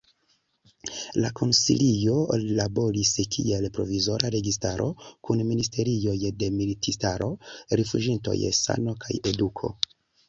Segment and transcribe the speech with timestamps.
[1.23, 2.15] La Konsilio
[2.61, 4.87] laboris kiel provizora registaro,
[5.29, 7.29] kun ministerioj de militistaro,
[7.83, 9.73] rifuĝintoj, sano kaj eduko.